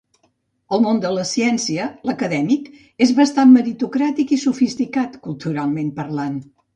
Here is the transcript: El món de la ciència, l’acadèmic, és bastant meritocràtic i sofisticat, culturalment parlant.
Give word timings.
El 0.75 0.79
món 0.85 0.99
de 1.01 1.09
la 1.17 1.25
ciència, 1.31 1.83
l’acadèmic, 2.09 2.71
és 3.07 3.11
bastant 3.19 3.51
meritocràtic 3.57 4.33
i 4.37 4.39
sofisticat, 4.45 5.19
culturalment 5.29 5.93
parlant. 6.01 6.41